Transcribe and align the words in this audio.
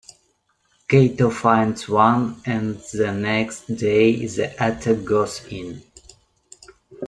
Cato 0.87 1.29
finds 1.29 1.87
one, 1.87 2.41
and 2.43 2.79
the 2.91 3.11
next 3.11 3.67
day 3.77 4.25
the 4.25 4.45
attack 4.57 5.03
goes 5.05 5.45
in. 5.51 5.83